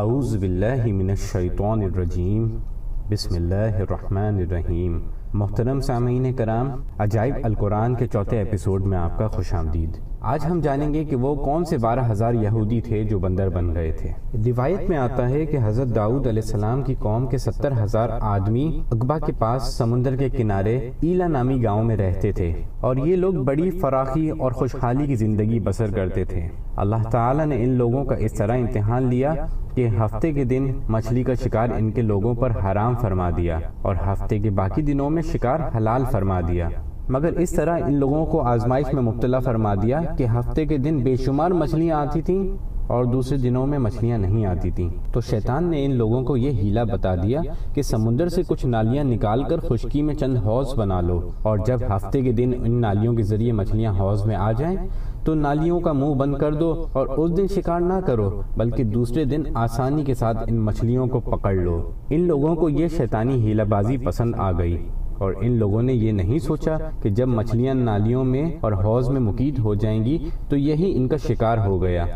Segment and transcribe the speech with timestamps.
[0.00, 2.46] اعوذ باللہ من الشیطان الرجیم.
[3.08, 4.98] بسم اللہ الرحمن الرحیم.
[5.34, 10.60] محترم سامعین کرام، عجائب القرآن کے چوتھے ایپیسوڈ میں آپ کا خوش آمدید۔ آج ہم
[10.60, 14.10] جانیں گے کہ وہ کون سے بارہ ہزار یہودی تھے جو بندر بن گئے تھے۔
[14.46, 18.80] روایت میں آتا ہے کہ حضرت داؤد علیہ السلام کی قوم کے ستر ہزار آدمی
[18.92, 23.34] اقبا کے پاس سمندر کے کنارے ایلا نامی گاؤں میں رہتے تھے اور یہ لوگ
[23.34, 28.14] بڑی فراخی اور خوشحالی کی زندگی بسر کرتے تھے۔ اللہ تعالیٰ نے ان لوگوں کا
[28.14, 29.34] اس طرح امتحان لیا
[29.74, 33.96] کہ ہفتے کے دن مچھلی کا شکار ان کے لوگوں پر حرام فرما دیا اور
[34.06, 36.68] ہفتے کے باقی دنوں میں شکار حلال فرما دیا۔
[37.08, 40.98] مگر اس طرح ان لوگوں کو آزمائش میں مبتلا فرما دیا کہ ہفتے کے دن
[40.98, 42.48] بے شمار مچھلیاں آتی تھیں
[42.86, 46.50] اور دوسرے دنوں میں مچھلیاں نہیں آتی تھیں۔ تو شیطان نے ان لوگوں کو یہ
[46.50, 47.40] ہیلا بتا دیا
[47.74, 51.78] کہ سمندر سے کچھ نالیاں نکال کر خشکی میں چند حوض بنا لو اور جب
[51.96, 54.76] ہفتے کے دن ان نالیوں کے ذریعے مچھلیاں حوض میں آ جائیں
[55.24, 59.24] تو نالیوں کا منہ بند کر دو اور اس دن شکار نہ کرو، بلکہ دوسرے
[59.24, 63.64] دن آسانی کے ساتھ ان مچھلیوں کو پکڑ لو۔ ان لوگوں کو یہ شیطانی ہیلا
[63.64, 68.24] بازی پسند آ گئی۔ اور ان لوگوں نے یہ نہیں سوچا کہ جب مچھلیاں نالیوں
[68.24, 72.06] میں اور حوض میں مقید ہو جائیں گی تو یہی ان کا شکار ہو گیا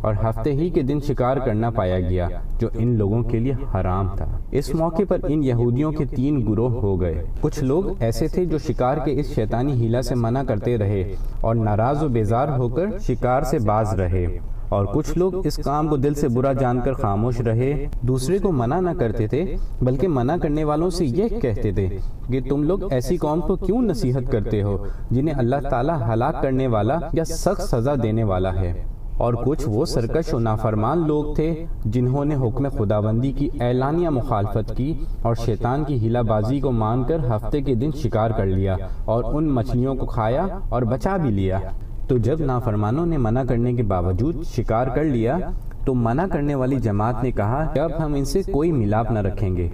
[0.00, 2.28] اور ہفتے ہی کے دن شکار کرنا پایا گیا
[2.60, 6.70] جو ان لوگوں کے لیے حرام تھا۔ اس موقع پر ان یہودیوں کے تین گروہ
[6.70, 10.78] ہو گئے۔ کچھ لوگ ایسے تھے جو شکار کے اس شیطانی ہیلا سے منع کرتے
[10.78, 15.56] رہے اور ناراض و بیزار ہو کر شکار سے باز رہے۔ اور کچھ لوگ اس
[15.56, 19.56] کام کو دل سے برا جان کر خاموش رہے، دوسرے کو منع نہ کرتے تھے،
[19.82, 21.96] بلکہ منع کرنے والوں سے یہ کہتے تھے
[22.28, 26.66] کہ تم لوگ ایسی قوم کو کیوں نصیحت کرتے ہو، جنہیں اللہ تعالیٰ ہلاک کرنے
[26.66, 28.84] والا یا سخت سزا دینے والا ہے۔
[29.18, 34.76] اور کچھ وہ سرکش و نافرمان لوگ تھے جنہوں نے حکم خداوندی کی اعلانیہ مخالفت
[34.76, 38.76] کی اور شیطان کی ہلا بازی کو مان کر ہفتے کے دن شکار کر لیا
[39.04, 41.60] اور ان مچھلیوں کو کھایا اور بچا بھی لیا۔
[42.08, 45.38] تو جب نافرمانوں نے منع کرنے کے باوجود شکار کر لیا،
[45.84, 49.18] تو منع کرنے والی جماعت نے کہا کہ اب ہم ان سے کوئی ملاپ نہ
[49.18, 49.68] رکھیں گے۔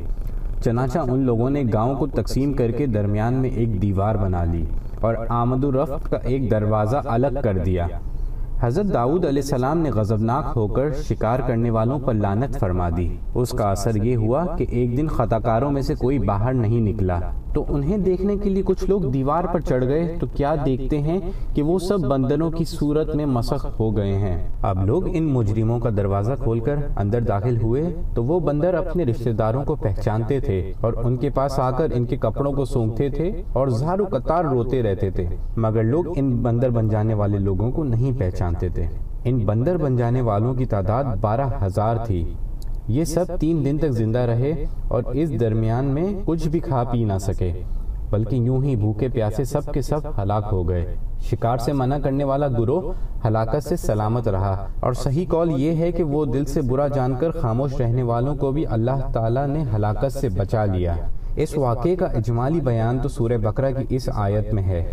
[0.65, 4.65] چنانچہ ان لوگوں نے گاؤں کو تقسیم کر کے درمیان میں ایک دیوار بنا لی
[5.01, 7.87] اور آمد و رفت کا ایک دروازہ الگ کر دیا۔
[8.61, 13.17] حضرت داؤد علیہ السلام نے غضبناک ہو کر شکار کرنے والوں پر لانت فرما دی۔
[13.35, 17.21] اس کا اثر یہ ہوا کہ ایک دن خطاکاروں میں سے کوئی باہر نہیں نکلا۔
[17.55, 21.21] تو انہیں دیکھنے کے لیے کچھ لوگ دیوار پر چڑھ گئے۔ تو کیا دیکھتے ہیں
[21.55, 25.79] کہ وہ سب بندروں کی صورت میں مسخ ہو گئے ہیں۔ اب لوگ ان مجرموں
[25.79, 30.41] کا دروازہ کھول کر اندر داخل ہوئے۔ تو وہ بندر اپنے رشتہ داروں کو پہچانتے
[30.41, 34.05] تھے اور ان کے پاس آ کر ان کے کپڑوں کو سونگتے تھے اور زارو
[34.11, 35.27] قطار روتے رہتے تھے۔
[35.57, 38.87] مگر لوگ ان بندر بن جانے والے لوگوں کو نہیں پہچانتے تھے۔
[39.25, 42.35] ان بندر بن جانے والوں کی تعداد بارہ ہزار تھی۔
[42.89, 47.05] یہ سب تین دن تک زندہ رہے اور اس درمیان میں کچھ بھی کھا پی
[47.05, 47.53] نہ سکے۔
[48.11, 52.25] بلکہ یوں ہی بھوکے پیاسے سب کے سب ہلاک ہو گئے۔ شکار سے منع کرنے
[52.25, 52.93] والا گروہ
[53.27, 57.15] ہلاکت سے سلامت رہا۔ اور صحیح قول یہ ہے کہ وہ دل سے برا جان
[57.21, 60.97] کر خاموش رہنے والوں کو بھی اللہ تعالیٰ نے ہلاکت سے بچا لیا۔
[61.37, 64.93] اس واقعے کا اجمالی بیان تو سورہ بکرہ کی اس آیت میں ہے۔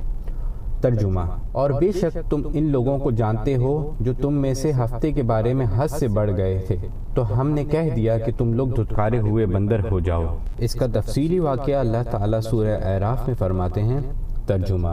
[0.82, 1.20] ترجمہ۔
[1.52, 5.24] اور بے شک تم ان لوگوں کو جانتے ہو جو تم میں سے ہفتے کے
[5.24, 6.76] بارے میں حد سے بڑھ گئے تھے۔
[7.16, 10.86] تو ہم نے کہہ دیا کہ تم لوگ دھتکارے ہوئے بندر ہو جاؤ۔ اس کا
[10.94, 14.00] تفصیلی واقعہ اللہ تعالیٰ سورہ اعراف میں فرماتے ہیں۔
[14.48, 14.88] ترجمہ۔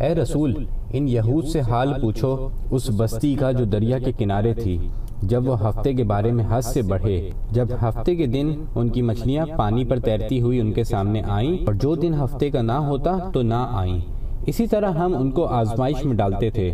[0.00, 4.88] اے رسول، ان یہود سے حال پوچھو اس بستی کا جو دریا کے کنارے تھی۔
[5.22, 9.02] جب وہ ہفتے کے بارے میں حد سے بڑھے، جب ہفتے کے دن ان کی
[9.02, 12.72] مچھلیاں پانی پر تیرتی ہوئی ان کے سامنے آئیں اور جو دن ہفتے کا نہ
[12.72, 14.15] ہوتا تو نہ آئیں۔
[14.46, 16.70] اسی طرح ہم ان کو آزمائش میں ڈالتے تھے۔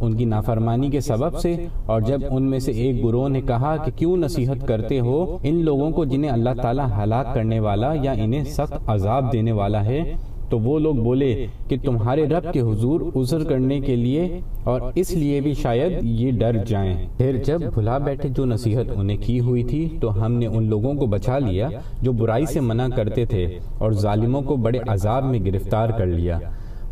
[0.00, 1.54] ان کی نافرمانی کے سبب سے،
[1.86, 5.64] اور جب ان میں سے ایک گروہ نے کہا کہ کیوں نصیحت کرتے ہو، ان
[5.64, 10.02] لوگوں کو جنہیں اللہ تعالیٰ ہلاک کرنے والا یا انہیں سخت عذاب دینے والا ہے،
[10.50, 14.28] تو وہ لوگ بولے کہ تمہارے رب کے حضور عذر کرنے کے لیے،
[14.64, 19.16] اور اس لیے بھی شاید یہ ڈر جائیں۔ پھر جب بھلا بیٹھے جو نصیحت انہیں
[19.22, 21.68] کی ہوئی تھی، تو ہم نے ان لوگوں کو بچا لیا
[22.02, 23.46] جو برائی سے منع کرتے تھے،
[23.78, 26.38] اور ظالموں کو بڑے عذاب میں گرفتار کر لیا۔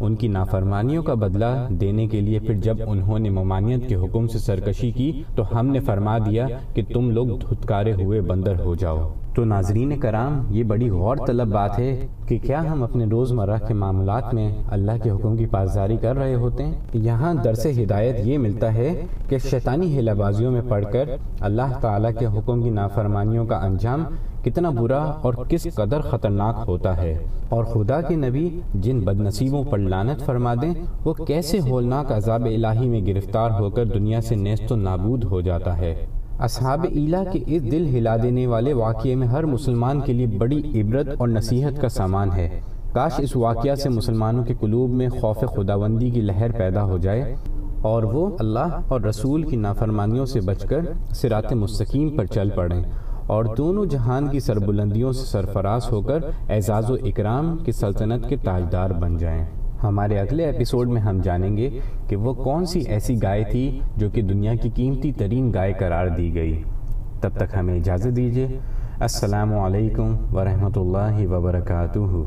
[0.01, 4.27] ان کی نافرمانیوں کا بدلہ دینے کے لیے پھر جب انہوں نے ممانیت کے حکم
[4.27, 8.75] سے سرکشی کی تو ہم نے فرما دیا کہ تم لوگ دھتکارے ہوئے بندر ہو
[8.75, 13.59] جاؤ۔ تو ناظرین کرام، یہ بڑی غور طلب بات ہے کہ کیا ہم اپنے روزمرہ
[13.69, 18.27] کے معاملات میں اللہ کے حکم کی پاسداری کر رہے ہوتے ہیں؟ یہاں درس ہدایت
[18.27, 21.09] یہ ملتا ہے کہ شیطانی ہلا بازیوں میں پڑھ کر
[21.41, 24.05] اللہ تعالیٰ کے حکم کی نافرمانیوں کا انجام
[24.45, 27.19] کتنا برا اور کس قدر خطرناک ہوتا ہے۔
[27.49, 30.75] اور خدا کے نبی جن بد نصیبوں پر لانت فرما دیں،
[31.05, 35.41] وہ کیسے ہولناک عذاب الہی میں گرفتار ہو کر دنیا سے نیست و نابود ہو
[35.41, 36.07] جاتا ہے۔
[36.39, 40.81] اصحاب ایلا کے اس دل ہلا دینے والے واقعے میں ہر مسلمان کے لیے بڑی
[40.81, 42.61] عبرت اور نصیحت کا سامان ہے۔
[42.93, 47.35] کاش اس واقعہ سے مسلمانوں کے قلوب میں خوف خداوندی کی لہر پیدا ہو جائے۔
[47.83, 50.81] اور وہ اللہ اور رسول کی نافرمانیوں سے بچ کر
[51.11, 52.83] سرات مستقیم پر چل پڑیں۔
[53.27, 56.19] اور دونوں جہان کی سربلندیوں سے سرفراز ہو کر
[56.49, 59.45] اعزاز و اکرام کی سلطنت کے تاجدار بن جائیں۔
[59.83, 61.79] ہمارے اگلے ایپیسوڈ میں ہم جانیں گے
[62.09, 66.07] کہ وہ کون سی ایسی گائے تھی جو کہ دنیا کی قیمتی ترین گائے قرار
[66.07, 66.63] دی گئی۔
[67.21, 68.59] تب تک ہمیں اجازت دیجیے
[69.01, 72.25] السلام علیکم ورحمۃ اللہ وبرکاتہ۔